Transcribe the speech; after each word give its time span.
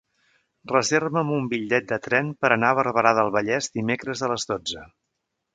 Reserva'm 0.71 1.33
un 1.35 1.45
bitllet 1.51 1.85
de 1.93 1.99
tren 2.07 2.33
per 2.45 2.51
anar 2.57 2.71
a 2.75 2.79
Barberà 2.81 3.15
del 3.21 3.31
Vallès 3.39 3.71
dimecres 3.79 4.25
a 4.29 4.35
les 4.37 4.53
dotze. 4.55 4.91